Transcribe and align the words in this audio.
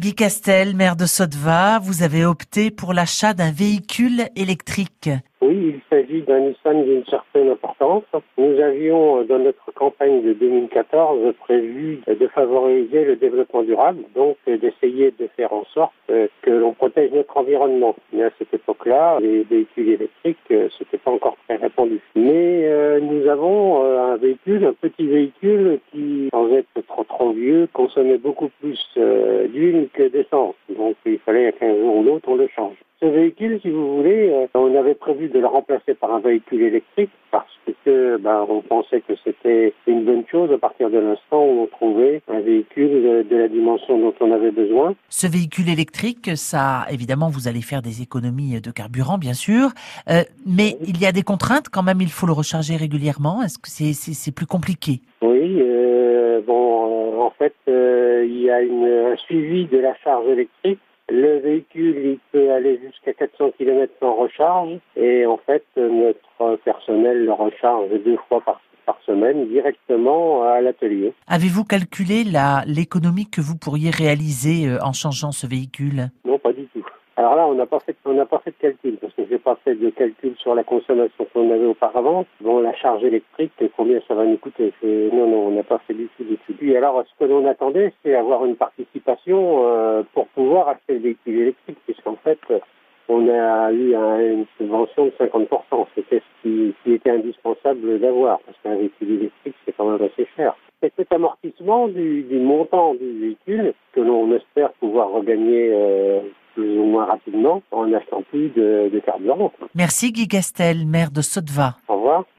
Guy 0.00 0.14
Castel, 0.14 0.74
maire 0.74 0.96
de 0.96 1.04
Sotva, 1.04 1.78
vous 1.78 2.02
avez 2.02 2.24
opté 2.24 2.70
pour 2.70 2.94
l'achat 2.94 3.34
d'un 3.34 3.52
véhicule 3.52 4.22
électrique. 4.34 5.10
Oui, 5.42 5.74
il 5.74 5.80
s'agit 5.90 6.22
d'un 6.22 6.40
Nissan 6.40 6.84
d'une 6.84 7.04
certaine 7.04 7.50
importance. 7.50 8.04
Nous 8.38 8.60
avions, 8.60 9.24
dans 9.24 9.38
notre 9.38 9.72
campagne 9.72 10.22
de 10.22 10.32
2014, 10.32 11.34
prévu 11.40 12.00
de 12.06 12.26
favoriser 12.28 13.04
le 13.04 13.16
développement 13.16 13.62
durable, 13.62 14.00
donc 14.14 14.36
d'essayer 14.46 15.14
de 15.18 15.28
faire 15.36 15.52
en 15.52 15.64
sorte 15.74 15.92
que 16.06 16.50
l'on 16.50 16.72
protège 16.72 17.10
notre 17.12 17.36
environnement. 17.36 17.96
Mais 18.12 18.24
à 18.24 18.30
cette 18.38 18.52
époque-là, 18.52 19.18
les 19.20 19.42
véhicules 19.44 19.88
électriques, 19.88 20.52
c'était 20.78 20.98
pas 20.98 21.10
encore 21.10 21.36
très 21.46 21.56
répandu. 21.56 22.00
Mais 22.14 22.64
euh, 22.64 23.00
nous 23.00 23.26
avons 23.28 23.79
euh, 23.79 23.79
un 24.56 24.72
petit 24.72 25.06
véhicule 25.06 25.78
qui, 25.90 26.28
sans 26.32 26.52
être 26.52 26.80
trop 26.86 27.04
trop 27.04 27.32
vieux, 27.32 27.68
consommait 27.72 28.18
beaucoup 28.18 28.50
plus 28.60 28.78
euh, 28.96 29.46
d'huile 29.48 29.88
que 29.92 30.08
d'essence. 30.08 30.54
Donc 30.76 30.96
il 31.06 31.18
fallait 31.20 31.52
qu'un 31.52 31.74
jour 31.74 31.96
ou 31.96 32.02
l'autre 32.02 32.28
on 32.28 32.36
le 32.36 32.48
change. 32.48 32.76
Ce 33.02 33.06
véhicule, 33.06 33.58
si 33.62 33.70
vous 33.70 33.96
voulez, 33.96 34.28
euh, 34.28 34.46
on 34.52 34.76
avait 34.76 34.94
prévu 34.94 35.30
de 35.30 35.38
le 35.38 35.46
remplacer 35.46 35.94
par 35.94 36.12
un 36.12 36.20
véhicule 36.20 36.60
électrique 36.60 37.10
parce 37.30 37.46
que 37.86 38.18
ben, 38.18 38.44
on 38.46 38.60
pensait 38.60 39.00
que 39.00 39.14
c'était 39.24 39.72
une 39.86 40.04
bonne 40.04 40.24
chose 40.30 40.52
à 40.52 40.58
partir 40.58 40.90
de 40.90 40.98
l'instant 40.98 41.42
où 41.42 41.62
on 41.62 41.66
trouvait 41.66 42.20
un 42.28 42.40
véhicule 42.40 43.26
de, 43.26 43.36
la 43.36 43.48
dimension 43.48 43.98
dont 43.98 44.12
on 44.20 44.30
avait 44.32 44.50
besoin. 44.50 44.94
Ce 45.08 45.26
véhicule 45.26 45.70
électrique, 45.70 46.36
ça, 46.36 46.84
évidemment, 46.90 47.30
vous 47.30 47.48
allez 47.48 47.62
faire 47.62 47.80
des 47.80 48.02
économies 48.02 48.60
de 48.60 48.70
carburant, 48.70 49.16
bien 49.16 49.32
sûr, 49.32 49.70
euh, 50.10 50.22
mais 50.46 50.76
il 50.86 51.00
y 51.00 51.06
a 51.06 51.12
des 51.12 51.22
contraintes 51.22 51.70
quand 51.70 51.82
même. 51.82 52.02
Il 52.02 52.10
faut 52.10 52.26
le 52.26 52.34
recharger 52.34 52.76
régulièrement. 52.76 53.42
Est-ce 53.42 53.58
que 53.58 53.70
c'est 53.70 54.34
plus 54.34 54.46
compliqué? 54.46 55.00
Oui. 55.22 55.58
Euh, 55.62 56.42
bon, 56.46 57.22
en 57.22 57.30
fait, 57.30 57.54
il 57.66 58.42
y 58.42 58.50
a 58.50 58.60
une, 58.60 58.84
un 58.84 59.16
suivi 59.16 59.64
de 59.68 59.78
la 59.78 59.94
charge 60.04 60.26
électrique 60.28 60.80
le 61.10 61.38
véhicule, 61.40 61.96
il 62.04 62.18
peut 62.32 62.52
aller 62.52 62.80
jusqu'à 62.84 63.12
400 63.12 63.52
km 63.58 63.92
sans 64.00 64.14
recharge 64.14 64.78
et 64.96 65.26
en 65.26 65.38
fait, 65.38 65.64
notre 65.76 66.56
personnel 66.64 67.24
le 67.24 67.32
recharge 67.32 67.90
deux 68.04 68.18
fois 68.28 68.40
par, 68.40 68.60
semaine 69.06 69.46
directement 69.46 70.42
à 70.42 70.60
l'atelier. 70.60 71.12
Avez-vous 71.28 71.64
calculé 71.64 72.24
l'économie 72.66 73.30
que 73.30 73.40
vous 73.40 73.56
pourriez 73.56 73.90
réaliser 73.90 74.68
euh, 74.68 74.78
en 74.82 74.92
changeant 74.92 75.30
ce 75.30 75.46
véhicule 75.46 76.10
Non, 76.24 76.38
pas 76.40 76.52
du 76.52 76.66
tout. 76.66 76.84
Alors 77.16 77.34
là, 77.34 77.46
on 77.46 77.54
n'a 77.54 77.66
pas 77.66 77.80
fait, 77.80 77.96
on 78.04 78.14
n'a 78.14 78.24
pas 78.24 78.38
fait 78.38 78.50
de 78.52 78.56
calcul 78.56 78.96
parce 78.96 79.12
que 79.14 79.22
j'ai 79.28 79.38
pas 79.38 79.56
fait 79.64 79.74
de 79.74 79.90
calcul 79.90 80.34
sur 80.38 80.54
la 80.54 80.64
consommation 80.64 81.26
qu'on 81.32 81.50
avait 81.50 81.66
auparavant. 81.66 82.24
Bon, 82.40 82.60
la 82.60 82.72
charge 82.74 83.04
électrique, 83.04 83.52
combien 83.76 84.00
ça 84.08 84.14
va 84.14 84.24
nous 84.24 84.38
coûter 84.38 84.72
Non, 84.82 85.26
non, 85.26 85.48
on 85.48 85.50
n'a 85.50 85.62
pas 85.62 85.80
fait 85.86 85.94
du 85.94 86.08
tout, 86.16 86.24
du 86.24 86.36
tout. 86.38 86.76
Alors, 86.76 87.04
ce 87.04 87.24
que 87.24 87.28
l'on 87.28 87.46
attendait, 87.46 87.92
c'est 88.02 88.14
avoir 88.14 88.44
une 88.46 88.56
participation 88.56 89.64
euh, 89.66 90.02
pour 90.14 90.28
pouvoir 90.28 90.68
acheter 90.68 90.94
le 90.94 91.00
véhicule 91.00 91.40
électrique, 91.40 91.78
puisqu'en 91.84 92.16
fait, 92.16 92.38
on 93.08 93.28
a 93.28 93.72
eu 93.72 93.94
une 93.94 94.46
subvention 94.56 95.06
de 95.06 95.12
50%. 95.18 95.86
C'était 95.94 96.20
ce 96.20 96.42
qui, 96.42 96.74
qui 96.84 96.94
était 96.94 97.10
indispensable 97.10 97.98
d'avoir, 97.98 98.38
parce 98.40 98.56
qu'un 98.62 98.76
véhicule 98.76 99.10
électrique, 99.12 99.56
c'est 99.66 99.72
quand 99.76 99.90
même 99.90 100.02
assez 100.02 100.26
cher. 100.36 100.54
C'est 100.80 100.92
cet 100.96 101.12
amortissement 101.12 101.88
du, 101.88 102.22
du, 102.22 102.38
montant 102.38 102.94
du 102.94 103.20
véhicule 103.20 103.74
que 103.92 104.00
l'on 104.00 104.32
espère 104.32 104.72
pouvoir 104.74 105.10
regagner 105.10 105.70
euh, 105.72 106.20
plus 106.54 106.78
ou 106.78 106.84
moins 106.84 107.06
rapidement 107.06 107.62
en 107.70 107.86
n'achetant 107.86 108.22
plus 108.30 108.48
de, 108.50 108.90
de 108.92 108.98
carburant. 109.00 109.52
Merci 109.74 110.12
Guy 110.12 110.26
Gastel, 110.26 110.86
maire 110.86 111.10
de 111.10 111.22
Sotva. 111.22 111.76
Au 111.88 111.94
revoir. 111.94 112.24